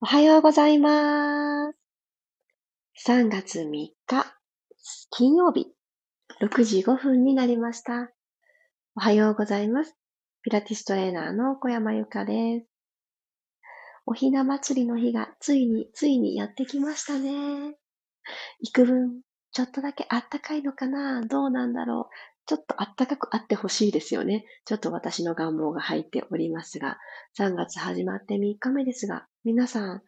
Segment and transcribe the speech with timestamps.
[0.00, 1.76] おはようございます。
[3.08, 3.92] 3月3日、
[5.10, 5.72] 金曜日、
[6.40, 8.08] 6時5分になりました。
[8.94, 9.96] おはようございます。
[10.42, 12.66] ピラティストレーナーの小山由かです。
[14.06, 17.74] おひな祭りの日がついに、ついにやってきましたね。
[18.60, 21.22] 幾分、ちょっとだけあったかいのかな？
[21.22, 22.14] どうなんだろう？
[22.46, 24.46] ちょっとあったかくあってほしいですよね。
[24.64, 26.98] ちょっと私の願望が入っておりますが、
[27.36, 30.02] 3月始まって3日目ですが、皆さん、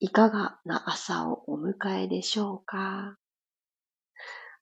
[0.00, 3.16] いかがな朝をお迎えでしょうか？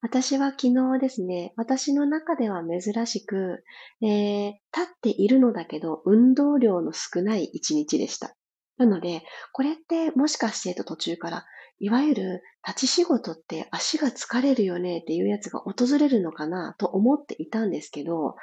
[0.00, 3.64] 私は昨日ですね、私の中では珍しく、
[4.02, 8.36] えー、立っているのだけど、運動量の少ない一日でした。
[8.78, 11.44] なので、これってもしかしてと途中から、
[11.80, 18.36] いわゆる立ち仕事って足が疲れるよねっていうやつが訪れるのかなと思っていたんですけど、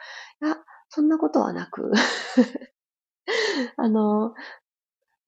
[0.43, 0.57] いや、
[0.90, 1.93] そんなことはなく
[3.77, 4.34] あの、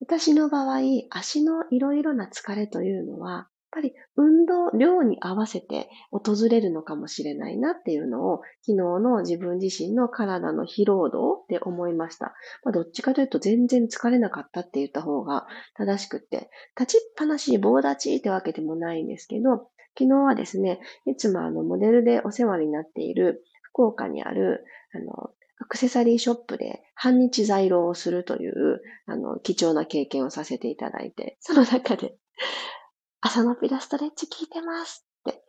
[0.02, 12.36] 私の場合、足のいろいろな疲れというのは、やっぱり運動量に合わせて訪れるのかもしれないなっていうのを昨日の自分自身の体の疲労度で思いました。
[12.64, 16.50] まあ、どっちかというと全然疲れなかったって言った方が正しくって、
[16.80, 25.32] 立ちっぱなし棒立ちってわけでもないんですけど、昨日はですね、いつもあのモデルでお世話になっている福岡にあるあの
[25.66, 32.16] アクセサリーショップで半日在廊をするという、あの、貴重な経験をさせていただいて、その中で、
[33.20, 35.44] 朝のピラストレッチ聞いてますって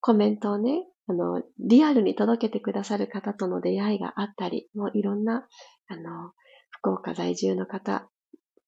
[0.00, 5.48] コメントをね、あの、リアルに届けてくださる方との出会いがあったり、もういろんな、
[5.88, 6.32] あの、
[6.68, 8.10] 福岡在住の方、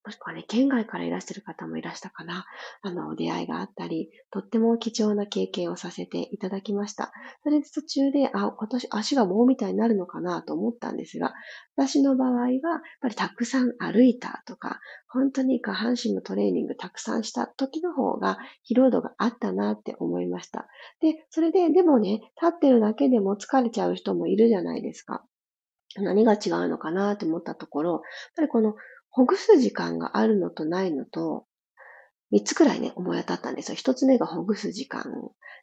[0.04, 2.44] もしくはね、県外からいらしゃる方もいらしたかな。
[2.82, 7.12] あの、出会いがあったり、とっても貴重な経験をさせていただきました。
[7.44, 11.34] それで途中で、あ、今年足が棒みたいになるのかなと思ったんですが、
[11.76, 12.60] 私の場合は、やっ
[13.00, 20.66] ぱりたくさん歩いたとか、本当に下半身のトレーニングたくさんした時の方が疲労度があったなって思いました。
[21.00, 25.24] で、それで、でもね、立ってるだけでも疲れちゃう人もいるじゃないですか。
[25.96, 28.00] 何が違うのかなと思ったところ、やっ
[28.36, 28.74] ぱりこの
[29.12, 31.46] ほぐす時間があるのとないのと、
[32.30, 33.74] 三つくらいね、思い当たったんですよ。
[33.76, 35.04] 一つ目がほぐす時間。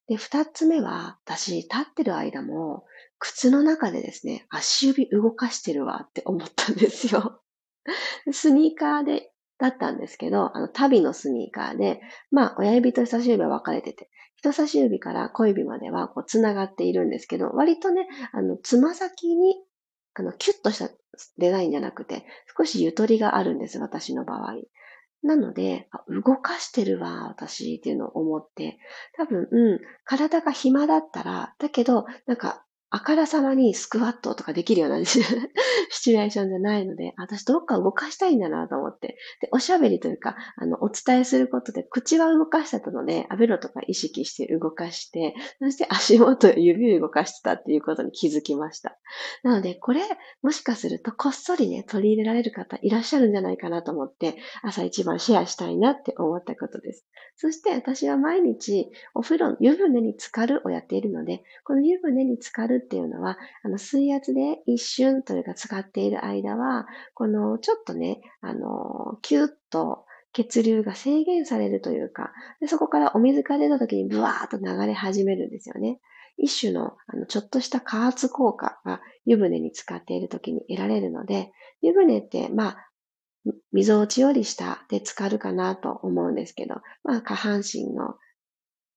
[0.08, 2.86] で、二つ目は、私、立ってる間も、
[3.18, 7.42] 靴の中でですね、足指動かしてるわって思ったんですよ。
[8.32, 12.00] スニーカーで、だったんですけど、あの、旅のスニーカーで、
[12.31, 19.62] まあ、親指と人差し指は分かれてて、人差し指から小指まではこう繋がっているんですけど、割とね、あの、つま先に
[20.20, 20.90] あの、キュッとした
[21.38, 22.25] デザインじゃなくて、
[22.57, 24.56] 少しゆとりがあるんです、私の場合。
[25.22, 28.80] なので、動かしてるわ、私っていうのを思って、
[29.18, 35.22] 多分、うん、体が暇だったら、だけど、なんか、あからさまにスクワットとかできるような シ
[36.01, 39.17] チュエーションじゃないので、私どっか動かしたいんだなと思って。
[39.41, 48.97] で、おしゃべりというか、あの、お伝えすることで、口は動かしたので、アベロとか意識して動かして、そして足元、指を動かしてたっていうことに気づきました。
[49.44, 50.01] なので、これ、
[50.41, 57.06] もしかするとこっそりね、取り入れられる方いらっしゃるんじゃないかなと思って、朝一番シェアしたいなって思ったことです。
[57.35, 76.00] そして私は毎日、お風呂、湯船に浸かるをやっているので、この湯船に浸かるっていうのは、あの、水圧で一瞬というか使っている間は、この、ちょっとね、あの、キュッと血流が制限されるというか、でそこからお水が出た時にブワーッと流れ始めるんですよね。
[76.38, 81.51] 一種の、あの、ちょっとした加圧効果が湯船に使っている時に得られるので、
[81.81, 82.91] 湯船って、まあ、
[83.72, 88.16] 溝落ちより下で浸かるかなと思うんですけど、まあ、下半身の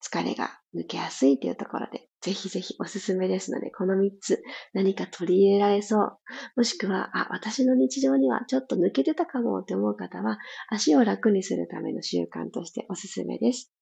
[0.03, 6.19] 疲れが抜けやすいというところで、ぜひぜひおすすめですので、この3つ何か取り入れられそう。
[6.57, 10.39] もしくは、あ、私の日常にはちょっと抜けてたかもって思う方は、
[10.69, 13.73] 足を楽にするための習慣としておすすめです。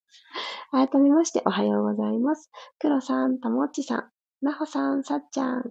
[0.71, 2.51] 改めましておはようございます。
[2.79, 4.11] 黒さん、ともっちさん、
[4.43, 5.63] なほさん、さっちゃん、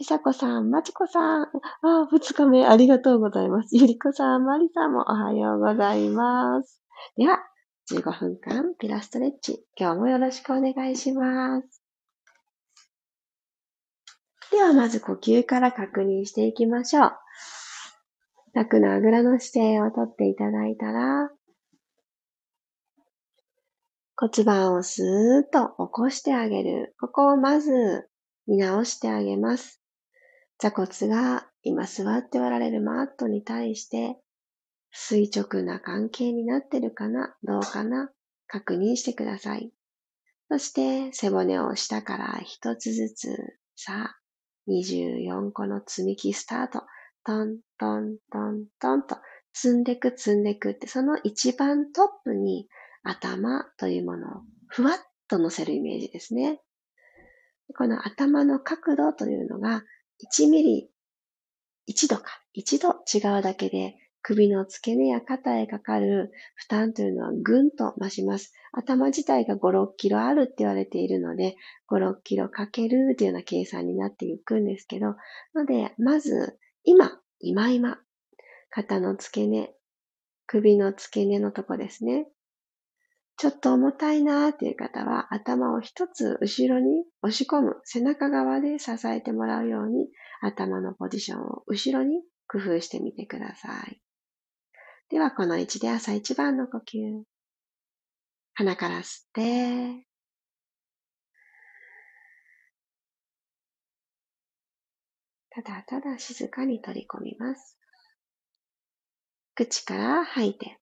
[0.00, 3.76] りさこさん、まちこさん、あ、二日目ありがとうございます。
[3.76, 6.82] ゆりこさん、まりさんもおはようございます。
[7.18, 7.38] では、
[7.90, 9.64] 15分間ピラストレッチ。
[9.76, 11.82] 今日もよろしくお願いします。
[14.52, 17.12] ではまず呼吸から確認していきましょう。
[18.54, 21.30] 楽なあぐらの姿勢をとっていただいたら、
[24.16, 26.94] 骨盤をスーッと起こしてあげる。
[27.00, 28.08] ここをまず
[28.46, 29.82] 見直してあげます。
[30.60, 34.16] 座骨が今座っておられるマットに対して
[34.92, 37.36] 垂直な関係になってるかな？
[37.42, 38.10] どうかな？
[38.46, 39.72] 確認してください。
[40.50, 43.36] そして背骨を下から一つずつ、
[43.76, 44.16] さあ、
[44.68, 46.82] 24個の積み木スタート。
[47.22, 49.16] トントントントンと
[49.52, 52.66] 積んでく積んでくって、その一番トップに
[53.02, 54.30] 頭というものを
[54.68, 54.98] ふわっ
[55.28, 56.60] と乗せるイメージですね。
[57.76, 59.84] この頭の角度というのが
[60.36, 60.90] 1ミリ、
[61.90, 68.52] 1度か、1度違うだけで首の付け根や肩へかかる負担というのはぐんと増します。
[68.72, 71.56] 頭自体が5、6キロあるって言われているので、
[71.90, 75.16] 5、6キロかけるというような計算になっていくんですけど、
[75.54, 77.98] ので、まず、今、今今、
[78.70, 79.74] 肩の付け根、
[80.46, 82.26] 首の付け根のとこですね。
[83.36, 90.08] ちょっと重たいなーっていう方は頭を一つ後ろに押し込む背中側で支えてもらうように
[90.42, 94.02] 頭のポジションを後ろに工夫してみてください。
[95.10, 97.24] ではこの位置で朝一番の呼吸。
[98.54, 100.06] 鼻から吸って、
[105.50, 107.76] ただただ静かに取り込みます。
[109.56, 110.78] 口から吐いて。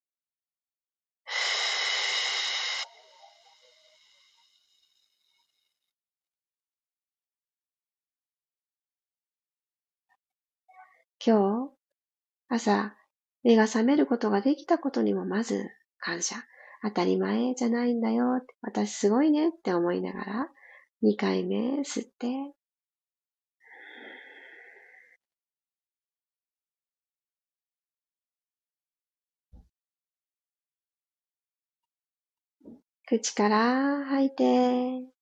[11.25, 11.73] 今日、
[12.51, 12.98] 朝、
[13.45, 15.69] 目が覚めることができたことにもまず
[15.99, 16.37] 感謝。
[16.83, 18.41] 当たり前じゃないんだよ。
[18.63, 20.49] 私すごいねって思いながら、
[21.03, 22.55] 2回目吸って、
[33.07, 35.19] 口から吐いて、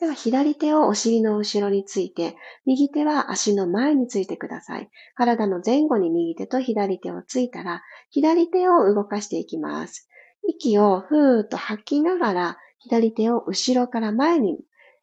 [0.00, 2.36] では、左手をお尻の後ろについて、
[2.66, 4.90] 右手は足の前についてください。
[5.14, 10.08] 体の前後に右手と左手をついたら、左手を動かしていきます。
[10.48, 14.58] 息をふーっと吐きながら、左手を後ろから前に、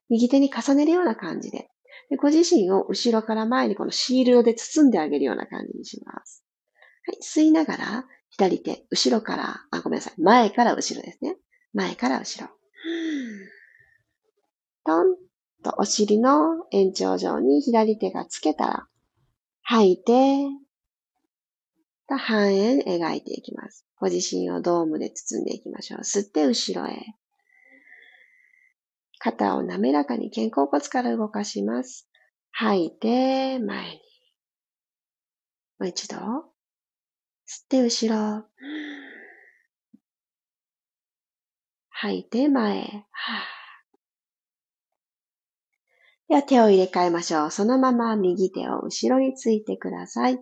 [0.09, 1.69] 右手に重ねるような感じで。
[2.09, 6.43] でご自身を後ろから前にこのシールドで包んであげるような感じにします。
[7.05, 10.21] はい、吸いながら、左手、後ろから、あ、ごめんなさい。
[10.21, 11.37] 前から後ろですね。
[11.73, 12.51] 前から後ろ。
[14.85, 15.15] トン
[15.63, 18.87] とお尻の延長上に左手がつけたら、
[19.63, 20.47] 吐いて、
[22.07, 23.85] 半円描いていきます。
[23.97, 25.99] ご自身をドームで包んでいきましょう。
[26.01, 26.97] 吸って後ろへ。
[29.19, 32.09] 肩を滑らかに肩甲骨から動かします。
[32.51, 34.01] 吐いて、前に。
[35.79, 36.17] もう一度。
[36.17, 38.43] 吸って後ろ。
[41.89, 42.81] 吐いて前。
[43.11, 43.60] はぁ
[46.31, 47.51] では手を入れ替えましょう。
[47.51, 50.39] そのまま右手を後ろについてください。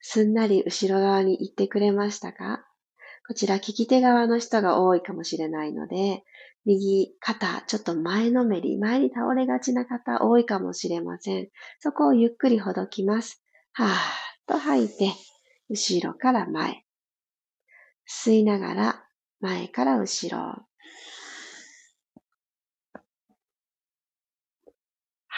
[0.00, 2.64] すんなり後ろ側に行ってくれましたか？
[3.28, 6.24] こちら利き手側の人が多いかもしれないので、
[6.64, 11.48] 右肩、ちょっと前のめり、前に倒れがちな方多いかもしれません。
[11.78, 13.40] そこをゆっくりほどきます。
[13.74, 13.92] はーっ
[14.48, 15.12] と吐いて、
[15.70, 16.82] 後ろから前。
[18.10, 19.04] 吸いながら、
[19.40, 20.67] 前から後ろ。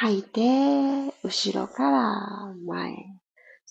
[0.02, 2.94] 吐いて、後ろから前。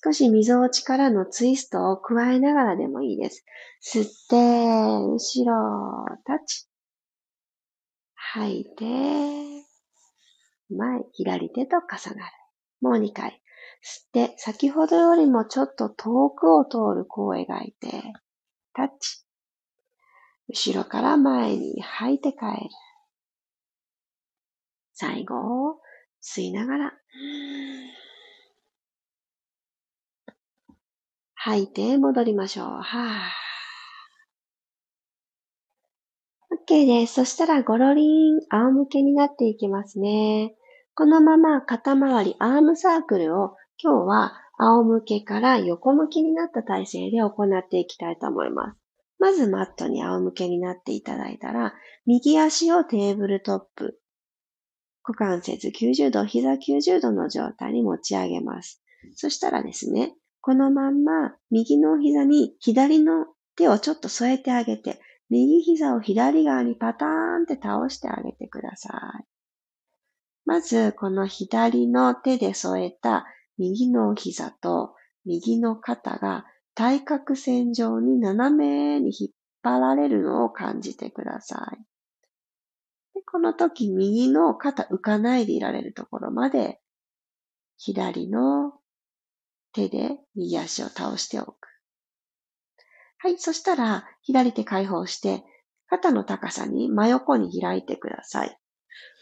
[0.03, 3.43] 少し溝落ちからのツイストを加えながらでもいいです。
[3.83, 6.67] 吸って、後ろ、タッチ。
[8.13, 8.85] 吐いて、
[10.69, 12.31] 前、左手と重なる。
[12.81, 13.41] もう2回。
[13.83, 18.03] 吸って、先ほどよりもちょっと遠くを通る弧を描いて、
[18.73, 19.25] タッチ。
[20.47, 22.69] 後ろから前に吐いて帰る。
[24.93, 25.79] 最後、
[26.21, 26.93] 吸いながら、
[31.35, 32.65] 吐いて戻りましょう。
[32.65, 32.85] はぁ。
[36.67, 37.13] OK です。
[37.13, 40.55] そしたらゴロリン、仰向けになっていきますね。
[40.95, 48.77] このまま肩周り、アームサークルを今日は仰向けから横向きになった体勢で行っていきたいと思います。
[49.17, 51.73] まずマットに仰向けになっていただいたら、
[52.05, 53.97] 右足をテーブルトップ、
[55.09, 58.83] 股関節90度、膝90度の状態に持ち上げます。
[59.15, 63.25] そしたらですね、このまんま右の膝に左の
[63.55, 65.01] 手をちょっと添えてあげて、
[65.31, 68.89] 右膝を左側にパターンって倒してあげてくださ
[69.19, 69.25] い。
[70.45, 73.25] まず、この左の手で添えた
[73.57, 74.93] 右の膝と
[75.25, 79.29] 右の肩が対角線上に斜めに引っ
[79.63, 81.88] 張られるのを感じてください。
[83.31, 86.79] この時、右の肩浮かないでいられるところまで、
[87.77, 88.73] 左の
[89.73, 91.55] 手で右足を倒しておく。
[93.19, 93.37] はい。
[93.37, 95.43] そしたら、左手解放して、
[95.87, 98.57] 肩の高さに真横に開いてください。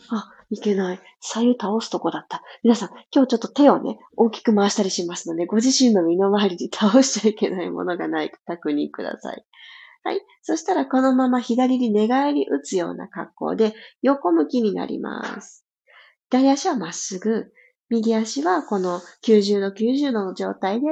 [0.10, 1.02] あ、いけない。
[1.20, 2.42] 左右倒すとこだった。
[2.64, 9.46] 皆さん、今日ちょっと手をね、大きく回したりしますので、ご自身の身の回りに倒しちゃいけないものがない確認ください。
[10.08, 10.22] はい。
[10.42, 15.66] そしたらこのまま左に寝返り打つような格好で横向きになります。
[16.30, 17.52] 左足はまっすぐ、
[17.90, 20.88] 右足はこの90度90度の状態で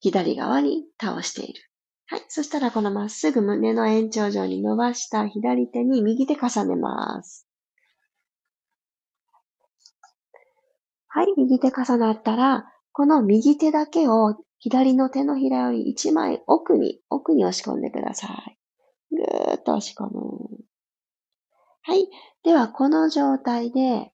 [0.00, 1.62] 左側に倒している。
[2.04, 2.24] はい。
[2.28, 7.48] そしたらこのまっすぐ胸の延長上に伸ばした左手に右手重ねます。
[11.06, 11.28] はい。
[11.38, 18.58] 右手重なったら、この右手だけを左の手のひらより1枚奥に、奥に押し込んでください。
[19.10, 20.20] ぐーっと押し込む。
[21.82, 22.08] はい。
[22.44, 24.12] では、この状態で、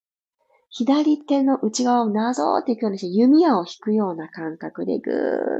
[0.68, 5.14] 左手の内側をなぞっていくようにして、弓矢を引くような感覚でぐー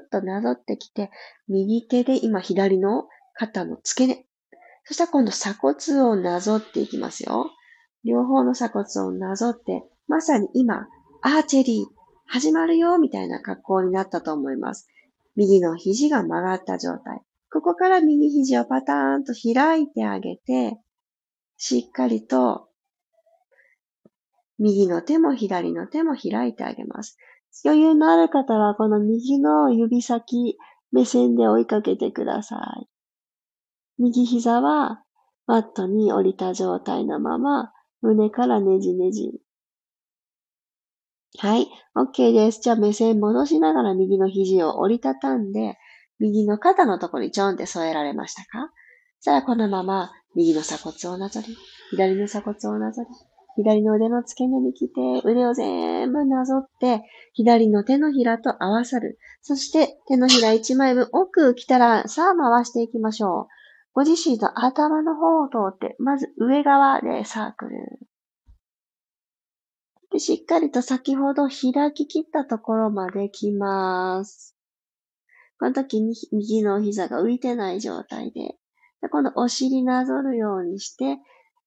[0.05, 1.11] っとなぞってきて、
[1.49, 4.27] 右手で今左の肩の付け根。
[4.85, 7.51] そしたら今度鎖骨をなぞっていきますよ。
[8.05, 10.87] 両方の鎖骨をなぞって、まさに今、
[11.23, 11.94] アーチェリー、
[12.27, 14.89] 始まるよ、みたいな格好になったと思います。
[15.37, 17.23] 右の肘が曲がった状態。
[17.51, 20.79] ここから右肘をパターンと開いてあげて、
[21.57, 22.69] しっかりと
[24.59, 27.17] 右の手も左の手も開いてあげます。
[27.65, 30.57] 余裕のある方はこの右の指先、
[30.93, 32.89] 目線で追いかけてください。
[33.99, 35.03] 右膝は
[35.47, 39.41] マットに降りた状態のまま、胸からねじねじ。
[41.39, 41.69] はい。
[41.97, 42.61] OK です。
[42.63, 45.77] じゃあ目線戻しながら右の肘を折りたたんで、
[46.21, 48.71] 右の肩のところにちょんって添えられましたか？
[49.21, 51.57] じゃあこのまま右の鎖骨をなぞり、
[51.91, 53.09] 左の鎖骨をなぞり、
[53.57, 59.19] 左の腕の付け根に来て、腕を全部なぞって、左の手のひらと合わさる。
[59.43, 63.47] そして手のひら一枚分奥来たら、さあ回していきましょう。
[63.93, 67.75] ご自身の頭の方を通って、まず上側でサークル。
[70.15, 74.55] でしっかりと先ほど開き切ったところまで来ます。
[75.59, 78.55] この時に右の膝が浮いてない状態で、
[79.03, 81.19] で今度お尻なぞるようにして、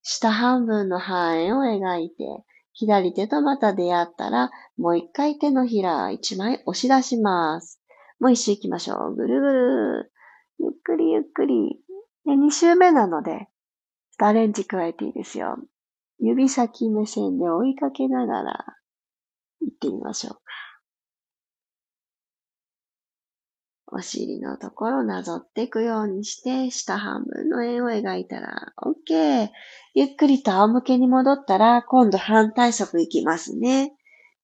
[0.01, 2.23] 下半分の半円を描いて、
[2.71, 7.81] 左手とまた出会ったら、もう一回手のひら一枚押し出します。
[8.21, 9.13] もう一周行きましょう。
[9.13, 10.11] ぐるぐる。
[10.59, 11.81] ゆっくりゆっくり。
[12.25, 13.49] で、二周目なので、
[14.19, 15.57] アレンジ加えていいですよ。
[16.19, 18.65] 指先目線で追いかけながら
[19.61, 20.41] 行ってみましょうか。
[23.89, 29.49] お尻のところなぞっていくようにして、下半分の円を描いたら、OK。
[29.93, 33.93] ゆっくりと仰向けに戻ったら、今度反対側いきますね。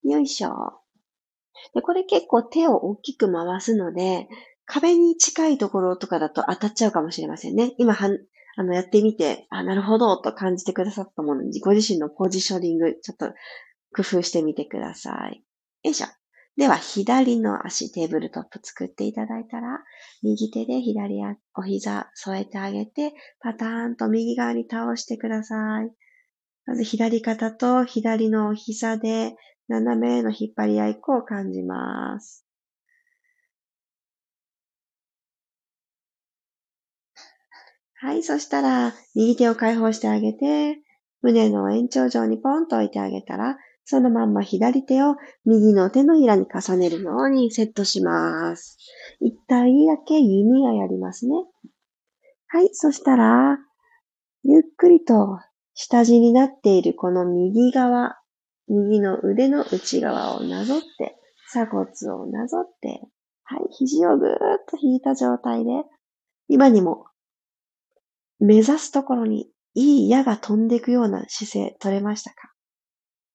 [0.02, 0.80] よいしょ。
[1.74, 4.28] で、これ結構手を大きく回すので、
[4.64, 7.74] 壁に近いところとかだと当たっちゃうかもしれませんね。
[7.76, 7.94] 今、
[8.56, 13.26] あの、やってみて、あ、なるほど、と感じてくださったものに、ご自身のポジショニング、ちょっと
[13.94, 15.44] 工夫してみてください。
[15.82, 16.06] よいしょ。
[16.56, 19.82] では、左の足、テーブルトップ作っていただいたら、
[20.22, 21.20] 右手で左
[21.56, 25.90] お膝添えてあげて、パターンと右側に倒してください。
[26.66, 29.34] まず左肩と左のお膝で
[29.68, 32.43] 斜めの引っ張り合いこを感じます。
[38.04, 40.78] はい、そしたら、右手を解放してあげて、
[41.22, 43.56] 胸の延長上にポンと置いてあげたら、
[43.86, 48.76] そのまんま左手を右の手のひらに重ねるようにセットします。
[49.20, 51.34] 一体だけ弓がやりますね。
[52.48, 53.56] はい、そしたら、
[54.42, 55.38] ゆっくりと
[55.72, 58.18] 下地になっているこの右側、
[58.68, 61.16] 右の腕の内側をなぞって、
[61.48, 63.00] 鎖骨をなぞって、
[63.44, 64.36] はい、肘をぐーっ
[64.68, 65.70] と引いた状態で、
[66.48, 67.06] 今にも
[68.44, 72.36] 目指すところにいい矢が飛んでいくような姿勢取れましたか？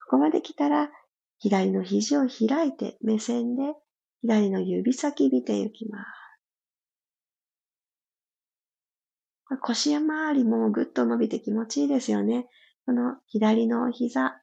[0.06, 0.92] ここまで来たら、
[1.39, 3.74] 左の肘を開いて目線で
[4.22, 5.98] 左の指先見ていきま
[9.50, 9.58] す。
[9.62, 12.46] 腰や周りもぐっと伸びて気持ちいいですよね。
[12.86, 14.39] この左の膝、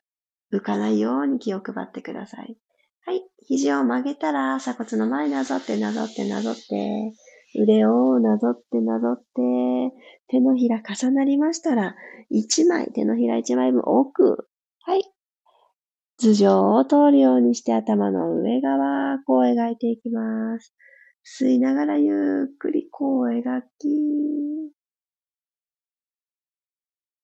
[0.52, 2.58] 浮かないように気を配ってください。
[3.04, 3.22] はい。
[3.46, 7.12] 肘を曲げたら鎖骨の前なぞってなぞってなぞって、
[7.60, 9.24] 腕をなぞってなぞって、
[10.28, 11.96] 手のひら重なりましたら、
[12.30, 14.48] 1枚、手のひら1枚分奥。
[14.82, 15.02] はい。
[16.18, 20.74] 頭上を通るようにして頭の上側、こう描いていきます。
[21.24, 23.88] 吸いながらゆっくりこう描き、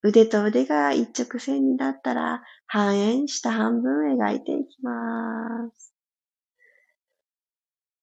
[0.04, 5.92] 腕と腕が一直線になったら、半円下半分描いていきます。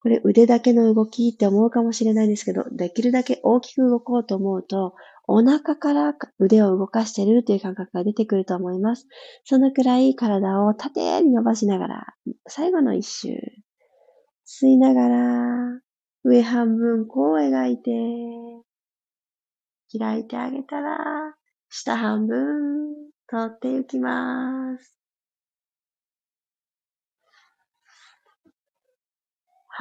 [0.01, 4.95] これ腕だけの動きって思うかもしれないんですけど、できるだけ大きく動こうと思うと、
[5.27, 9.07] お腹から腕を動かしてるという感覚が出てくると思います。
[9.43, 12.07] そのくらい体を縦に伸ばしながら、
[12.47, 13.27] 最後の一周、
[14.47, 15.81] 吸いながら、
[16.23, 17.91] 上半分こう描いて、
[19.99, 20.97] 開いてあげたら、
[21.69, 22.95] 下半分、
[23.27, 24.98] 取っていきます。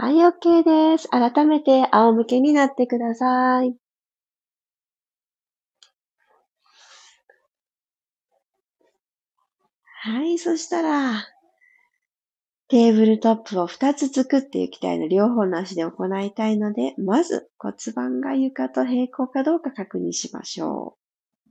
[0.01, 1.09] はい、OK です。
[1.09, 3.75] 改めて仰向けになってください。
[10.05, 11.27] はい、そしたら、
[12.69, 15.09] テーブルトップを2つ作っていきたいの。
[15.09, 20.97] 両方の足で行いたいので、まず骨盤が床と平行かどうか確認しましょ
[21.45, 21.51] う。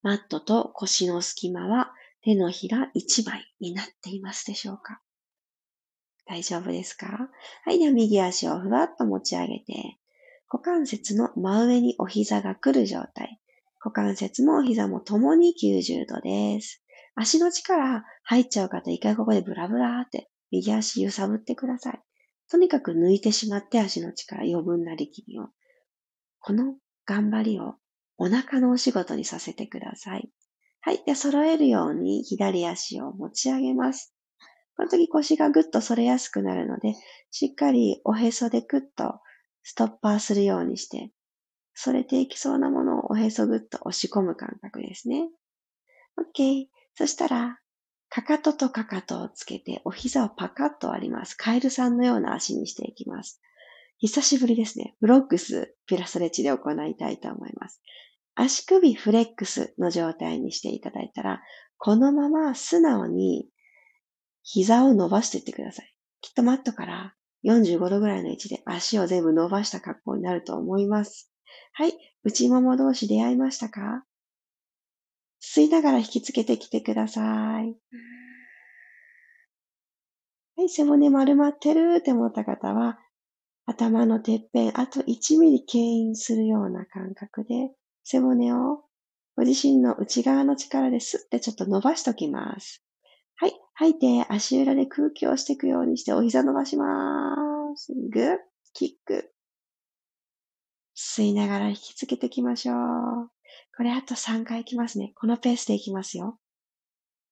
[0.00, 1.92] マットと腰の隙間は
[2.22, 5.02] 手のひら1枚になっていますでしょうか？
[6.28, 7.30] 大丈夫ですか？
[7.64, 7.78] はい。
[7.78, 9.96] では右足をふわっと持ち上げて、
[10.50, 13.40] 股関節の真上にお膝が来る状態。
[13.82, 16.82] 股関節もお膝も共に90度です。
[17.14, 22.00] 足の力入っちゃう方、一回ここでブラブラーって右足揺さぶってください。
[22.50, 25.48] とにかく抜いてしまって足の力、余分な力みを。
[26.40, 26.74] この
[27.06, 27.76] 頑張りを
[28.18, 30.30] お腹のお仕事にさせてください。
[30.80, 31.02] はい。
[31.06, 34.14] で、揃えるように左足を持ち上げます。
[34.78, 36.94] この時腰がぐっと反れやすくなるので、
[37.32, 39.18] しっかりおへそでぐっと
[39.64, 41.10] ストッパーするようにして、
[41.74, 45.28] 反れていきそうなものをおへそぐっと押し込む感覚ですね。
[46.16, 46.66] OK。
[46.94, 47.58] そしたら、
[48.08, 51.34] かかととかかとをつけて、お膝をパカッと割ります。
[51.34, 53.42] カエルさんのような足にしていきます。
[53.98, 54.94] 久しぶりですね。
[55.00, 57.82] ブロックス、ピラストレッチで行いたいと思います。
[58.36, 61.42] 足首フレックスの状態にしていただいたら、
[61.78, 63.48] このまま素直に
[64.50, 65.94] 膝を伸ばしていってください。
[66.22, 67.14] きっとマットから
[67.44, 71.30] 45度ぐらいの位置で足を全部伸ばした格好になると思います。
[71.74, 71.92] はい。
[72.24, 74.04] 内もも同士出会いましたか？
[75.42, 77.24] 吸いながら引きつけてきてください。
[80.56, 80.68] はい。
[80.70, 82.98] 背骨丸まってるって思った方は、
[83.66, 87.72] 頭のてっぺん、あと1ミリ牽引するような感覚で、
[88.02, 88.80] 背骨を
[89.36, 92.82] ご自身の内側の力でスッてちょっと伸ばしときます。
[93.40, 93.52] はい。
[93.74, 97.36] 吐いて、足裏で空気をしていくようにして、お膝伸ばしま
[97.76, 97.94] す。
[97.94, 98.36] グッ、
[98.74, 99.32] キック。
[100.96, 102.76] 吸いながら引きつけていきましょう。
[103.76, 105.12] これあと3回いきますね。
[105.14, 106.40] このペースでいきますよ。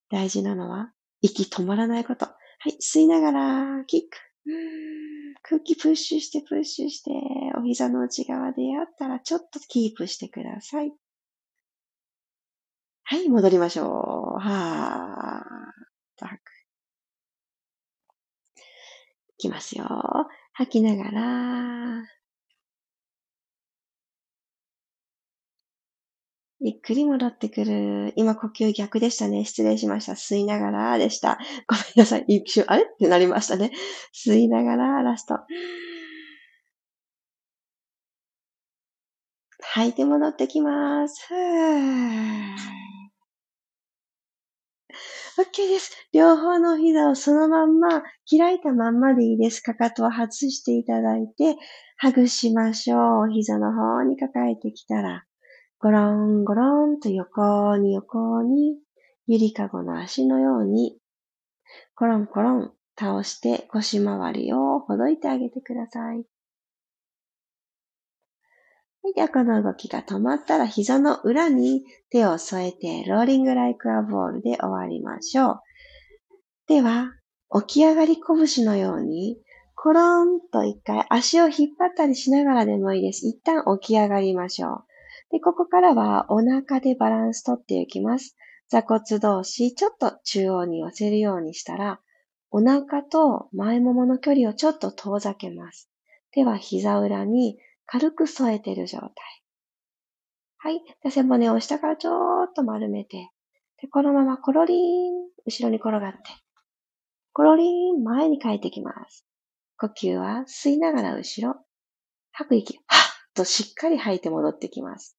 [0.09, 0.93] 大事なのは、
[1.23, 2.27] 息止まらないこと。
[2.27, 2.35] は
[2.69, 2.79] い。
[2.81, 4.17] 吸いながら、キック。
[5.43, 7.11] 空気プッシュしてプッシュして、
[7.59, 10.93] お膝の内側でやったらちょっとキープしてください。
[13.03, 14.39] はい、戻りましょう。
[14.39, 15.46] はー。
[16.25, 16.41] 吐く。
[19.39, 19.87] いきますよ。
[20.55, 22.09] 吐きながら、
[26.61, 28.15] ゆっくり戻ってくる。
[28.17, 29.45] 今呼吸逆でしたね。
[29.45, 30.13] 失礼しました。
[30.13, 31.39] 吸いながらでした。
[31.69, 32.25] ごめんなさい。
[32.29, 32.85] 一瞬、あれ？
[32.85, 33.73] ってなりましたね。
[34.15, 35.39] 吸いながら、ラスト。
[39.61, 41.29] 吐いて戻ってきます。
[45.39, 45.93] OK です。
[46.13, 49.61] 両方の膝をそのまんま、開いたまんまでいいです。
[49.61, 51.57] かかとを外していただいて、
[51.99, 53.01] ハグしましょう。
[53.25, 55.25] お膝の方に抱えてきたら、
[55.79, 58.79] ゴロンゴロンと横に横に、
[59.27, 60.99] ゆりかごの足のように、
[61.95, 66.25] コロンコロン倒して腰回りをほどいてあげてください。
[69.15, 75.61] で、この動きが止まったら膝の裏に手を添えて、ローリングライクアボールで終わりましょう。
[76.67, 77.13] では、
[77.67, 79.39] 起き上がり拳のように、
[79.75, 83.27] コロンと一回足を引っ張ったりしながらでもいいです。
[83.29, 84.85] 一旦起き上がりましょう。
[85.31, 88.37] で、ここからはお腹でバランスとっていきます。
[88.69, 92.01] 座骨同士、ちょっと中央に寄せるようにしたら、
[92.51, 95.89] お腹と前ももの距離をちょっと遠ざけます。
[96.33, 99.11] では、膝裏に軽く添えてる状態。
[100.59, 100.81] はい。
[101.03, 103.31] で背骨を下からちょっと丸めて、
[103.81, 104.81] で、このままコロリーン、
[105.45, 106.19] 後ろに転がって、
[107.33, 107.67] コロリー
[107.99, 109.27] ン、前に帰ってきます。
[109.79, 111.57] 呼吸は吸いながら後ろ、
[112.33, 112.87] 吐く息、はっ
[113.35, 115.17] としっかり吐いて戻ってきます。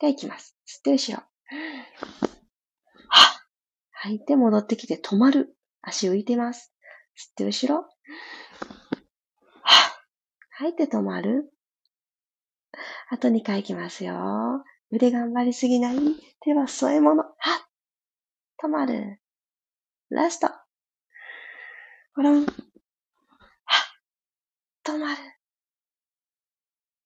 [0.00, 0.56] で、行きます。
[0.66, 1.22] 吸って後ろ。
[3.08, 3.42] はっ
[3.92, 5.54] 吐いて戻ってきて止まる。
[5.82, 6.72] 足浮いてます。
[7.16, 7.82] 吸って後ろ。
[7.82, 7.86] はっ
[10.50, 11.52] 吐いて止まる。
[13.12, 14.64] あと2回いきますよ。
[14.92, 15.96] 腕頑張りすぎない？
[16.40, 17.24] 手は添え物。
[17.24, 17.34] はっ。
[18.62, 19.20] 止まる。
[20.10, 20.48] ラスト。
[22.14, 22.44] コロン。
[22.44, 22.46] はっ。
[24.84, 25.16] 止まる。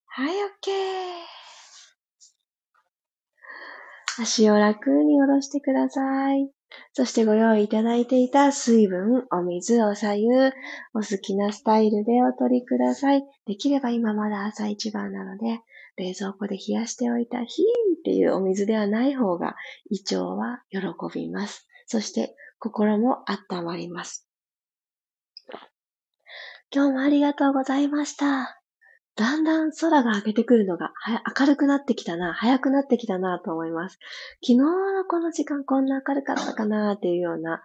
[0.07, 0.75] はい、オッケー。
[4.21, 6.51] 足を楽に下ろしてください。
[6.93, 10.29] そしてご用意いただいていた水分、お水、お左右、
[10.93, 13.23] お好きなスタイルでお取りください。
[13.47, 15.61] できれば今まだ朝一番なので、
[15.97, 19.55] 冷蔵庫で冷やしておいたヒーンっていうお水ではない方が
[19.91, 20.81] 胃腸は喜
[21.15, 21.67] びます。
[21.87, 24.29] そして心も温まります。
[26.75, 28.61] 今日もありがとうございました。
[29.17, 30.93] だんだん空が明けてくるのが
[31.39, 33.99] 明るくなってきたな、早くなってきたなと思います。
[34.43, 37.63] 昨日のこの時間こんな明るかったかなっていうような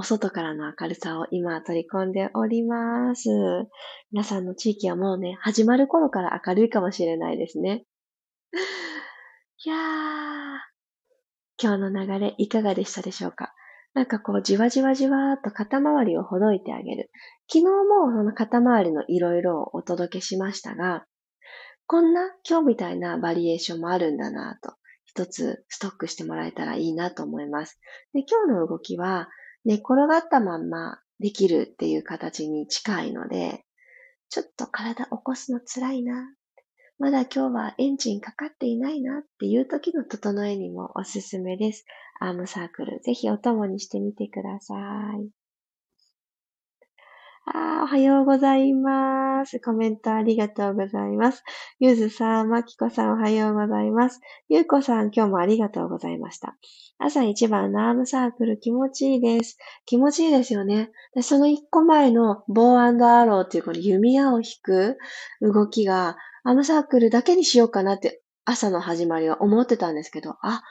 [0.00, 3.28] お外からの明るさを今取り込んでおります。
[4.12, 7.82] 皆さんの地域はもうね、始まる頃から明るいかもしれないですね。
[9.64, 9.78] いやー、
[11.60, 13.52] 今日の流れいかがでしたでしょうか？
[13.92, 17.10] なんかこう、じわじわじわーっと肩周りをほどいてあげる。
[17.52, 21.06] 昨日もその肩周りのいろいろをお届けしましたが、
[21.88, 27.80] こんな今日みたいなバリエーションもあるんだなと、一つストックしてもらえたらいいなと思います。
[28.12, 29.28] で今日の動きは、
[29.64, 33.64] 寝転がったまんまできるっていう形に近いので、
[34.28, 36.34] ちょっと体起こすの辛いな
[36.98, 41.84] まだ今日はエンジンかかっていないなっていう時の整えにもおすすめです。
[42.18, 44.74] アームサークル、ぜひお供にしてみてくださ
[45.16, 45.37] い。
[47.54, 49.58] あおはようございます。
[49.60, 51.42] コメントありがとうございます。
[51.80, 54.20] ゆずさん、まきこさんおはようございます。
[54.50, 56.58] ゆうこさん、今日もありがとうございました。
[56.98, 59.56] 朝一番のアームサークル気持ちいいです。
[59.86, 60.90] 気持ちいいですよね。
[61.14, 64.98] でその一個前のボーアローっていうこの弓矢を引く
[65.40, 70.62] 動きがアームサークルだけにしようかなって朝の始まりは思ってたんですけど、あ、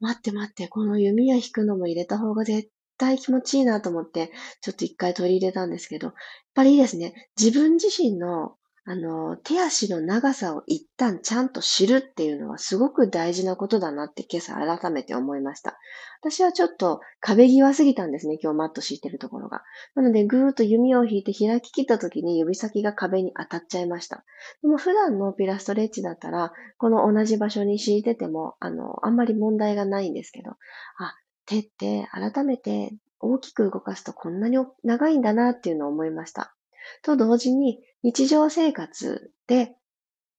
[0.00, 6.14] 待って待って、この弓矢引くのも入れた方が絶対気持ちいいなと思って、ちょっと一回取り入れたんですけど、やっ
[6.54, 7.28] ぱりいいですね。
[7.38, 15.78] 自分自身のあの、手足の長さを一旦ちゃんと知るっていうのはすごく大事なことだなって今朝改めて思いました。
[16.20, 19.62] 私はちょっと壁際すぎたんですね、今日マット敷いてるところが。
[19.94, 24.22] なのでぐーっと弓を引いて開き切った時に指先が壁に当たっちゃいました。
[24.60, 30.50] でも普段のピラストレッチだったら、この同じ場所に敷いてても、あの、あんまり問題がないんですけど、
[30.98, 31.14] あ、
[31.46, 36.54] 手って改めて大きく動かすとこんなに長いんだなっていうのを思いました。
[37.02, 39.74] と同時に日常生活で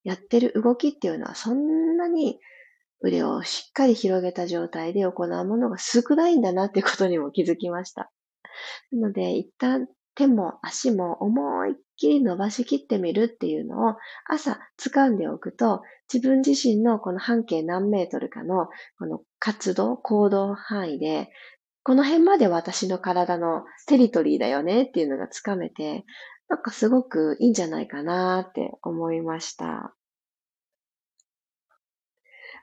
[0.04, 2.40] やってる動きっていうのはそんなに
[3.02, 8.12] 腕をしっかり広げた状態で行うものが少ないんだなっていうことにも気づきました。
[8.92, 13.96] なので一旦手も足も思いきり伸ばしきってみるっていうのを
[14.30, 15.82] 朝掴んでおくと
[16.14, 18.68] 自分自身のこの半径何メートルかの
[19.00, 21.30] この活動、行動範囲で
[21.86, 26.04] この辺まで私の体のテリトリーだよねっていうのがつかめて、
[26.50, 29.94] なんかすごくいいんじゃないかなって思いました。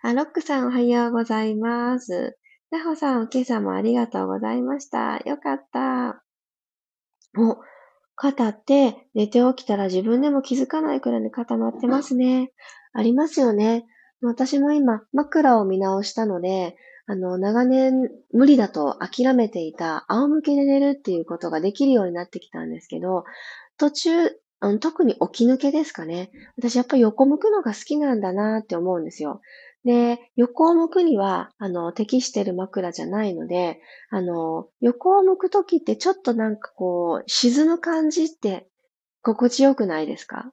[0.02, 2.36] あ、ロックさんおはようございます。
[2.72, 5.18] ナホさん、今朝もありがとうございました。
[5.18, 6.24] よかった。
[7.38, 7.58] お、
[8.22, 12.52] 肩って寝て起きたら自分でも気づかないくらいに固まってますね。
[12.92, 13.84] ありますよね。
[14.20, 23.24] 私も今、枕を見直したので、あの、長年無理だと諦めていた仰向けで寝るっていうことができるようになってきたんですけど、
[23.76, 24.30] 途中、
[24.78, 26.30] 特に起き抜けですかね。
[26.56, 29.40] 私やっぱり横向くのが好きなんだなって思うんですよ。
[29.84, 38.68] で、横を向くには、あの、適してる枕じゃないので、あの、横を向くときってちょっとなんかこう、沈む感じって
[39.22, 40.52] 心地よくないですか？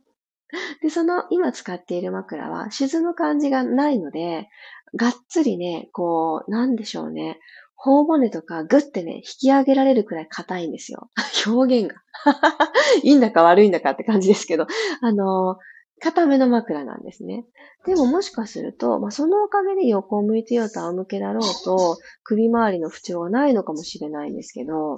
[0.82, 4.50] で、その今使っている枕は沈む感じがないので、
[4.96, 7.40] がっつりね、こう、なんでしょうね。
[7.76, 11.10] 頬骨とかグッてね、引き上げられるくらい硬いんですよ。
[11.48, 12.02] 表現が。
[13.04, 14.68] いいんだか悪いんだかって感じですけど、
[15.02, 15.58] あの、
[16.02, 17.46] 硬めの枕なんですね。
[17.86, 24.98] でももしかすると、まあ、そのおかげで横を向いてようと仰向けだろうと、首周りの不調はないのかもしれないんですけど、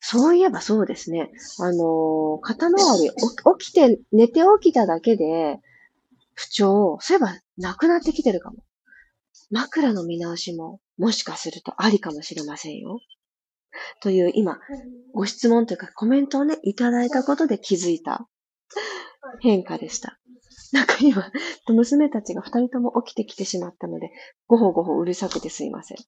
[0.00, 1.30] そういえばそうですね。
[1.58, 3.10] あの、肩周り、
[3.60, 5.58] 起きて、寝て起きただけで、
[6.34, 8.58] 不調、そういえばなくなってきてるかも。
[9.50, 13.00] 枕の見直しももしかするとありかもしれませんよ。
[14.00, 14.58] という今、
[15.14, 18.28] ご質問というかコメントをね、いただいたことで気づいた
[19.40, 20.18] 変化でした。
[20.72, 21.30] なんか今、
[21.68, 24.10] 娘たちが二人とも起きてきてしまったので、
[24.46, 25.98] ごほごほうるさくてすいません。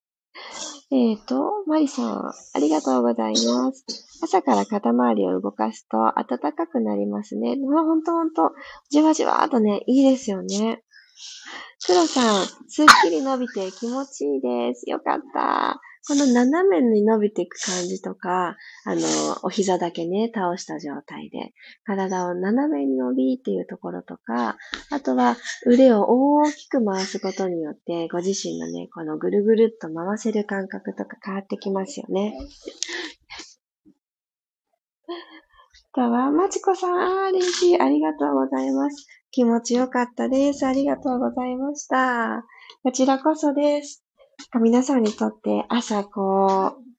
[0.93, 3.85] えっ、ー、と、マリさん、ありがとうございます。
[4.23, 7.57] 朝から肩周りを動かすと暖かくなりますね。
[7.57, 8.53] まあ、ほんとほんと、
[8.91, 10.83] じわじわーとね、いいですよね。
[11.87, 14.91] 黒さん、すっきり伸びて気持ちいいです。
[14.91, 15.81] よかった。
[16.09, 19.01] この斜めに伸びていく感じとか、あの、
[19.43, 21.53] お膝だけね、倒した状態で、
[21.85, 24.57] 体を斜めに伸びっていうところとか、
[24.91, 25.37] あとは
[25.67, 32.35] 腕を大きく回すことによって、ご自身のね、このぐるぐるっと回せる感覚とか変わってきますよね。
[35.93, 37.81] かわ、まちこさん、嬉しい。
[37.81, 39.07] ありがとうございます。
[39.33, 40.67] 気持ちよかったです。
[40.67, 42.45] ありがとうございました。
[42.83, 44.05] こちらこそです。
[44.61, 46.91] 皆さんにとって朝こう、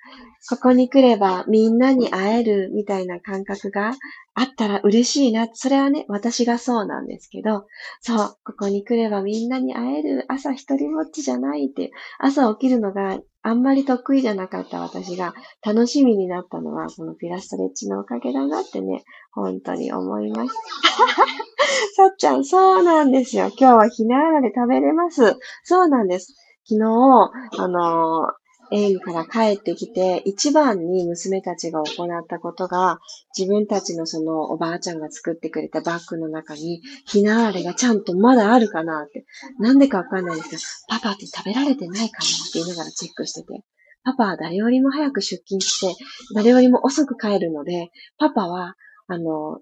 [0.50, 3.94] ここに来ればみんなに会えるみたいな感覚が
[4.34, 5.48] あったら嬉しいな。
[5.54, 7.68] それはね、私がそうなんですけど、
[8.02, 10.26] そう、ここに来ればみんなに会える。
[10.30, 20.56] 朝一人ぼっちじゃないって、朝起きるのがあんまり得意じゃなかった私が楽しみになったのは、このピラストレッチのおかげだなってね、本当に思います。
[21.96, 23.48] さっちゃん、そうなんですよ。
[23.58, 25.38] 今日はひなあらで食べれます。
[25.64, 26.36] そうなんです。
[26.68, 28.32] 昨日、あの、
[28.72, 33.00] 園から帰ってきて、一番に娘たちが行ったことが、
[33.38, 39.26] 自分たちのそのおばあちゃんが作ってくれたバッグの中に、ひなあれがちゃんとまだあるかなって。
[39.60, 40.62] なんでかわかんないんですけど、
[41.00, 43.64] パパって食べられてないかなって言いながらチェックしてて。
[44.04, 45.96] パパは誰よりも早く出勤して、
[46.34, 48.76] 誰よりも遅く帰るので、パパは、
[49.08, 49.60] あの、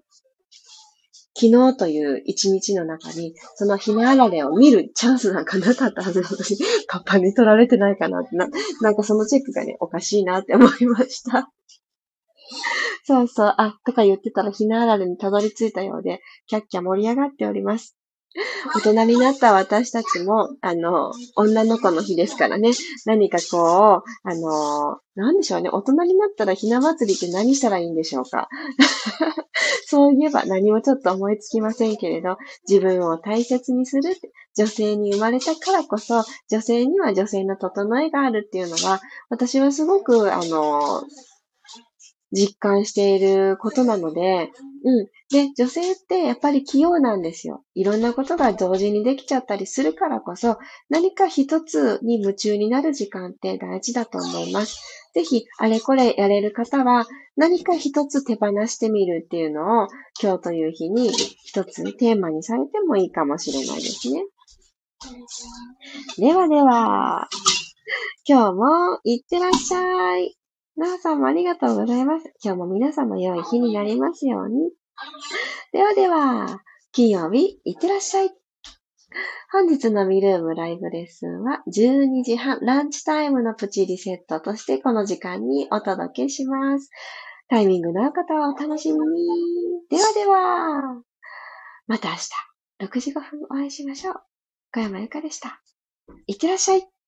[1.34, 6.44] 昨日という一日の中に、そのひなあられを見るチャンスなんかなかったはずなのに、
[6.88, 8.48] パパに取られてないかなってな、
[8.80, 11.50] なんかそのチェックがね、おかしいなって思いました。
[13.04, 17.96] そうそう、あ、とか言ってたらひなあられにたどり着いたようで、キャッキャ盛り上がっております。
[18.74, 22.70] 大人になった私たちも、あの、女の子の日ですからね、
[23.04, 28.48] 何かこう、あの、なんでしょうね、大人になったらひな祭りって何したらいいんでしょうか。
[29.86, 32.36] そういえば何もちょっと思いつきませんけれど、
[32.68, 34.14] 自分を大切にする
[34.56, 41.02] 女性に生まれたからこそ、女性には女性の整えがあるっていうのは、私はすごく、あの、
[42.32, 44.50] 実感していることなので、
[44.84, 45.06] うん。
[45.30, 47.62] で、女性ってやっぱり器用なんですよ。
[47.74, 54.80] いろんなことが同時にできちゃったりするからこそ、何か一つに夢中になる時間って大事だと思います。
[55.14, 59.88] ぜひ、あれこれやれる方は、何か一つ手放してみるっていうのを、
[60.22, 64.24] 今日という日に一つテーマにされてもいいかもしれないですね。
[66.18, 67.28] ではでは、
[68.26, 70.39] 今日もいってらっしゃい。
[70.80, 72.32] なおさんもありがとうございます。
[72.42, 74.70] 今日も皆様良い日になりますように。
[75.72, 76.62] ではでは、
[76.92, 78.30] 金曜日、いってらっしゃい。
[79.52, 86.90] 本日のミルームライブレッスンは12時半、ランチタイムのプチリセットとしてこの時間にお届けします。
[87.50, 89.06] タイミングの合う方はお楽しみに。
[89.90, 91.02] ではでは、
[91.88, 92.30] また明日、
[92.86, 94.14] 6時5分お会いしましょう。
[94.72, 95.60] 小山由かでした。
[96.26, 96.99] いってらっしゃい。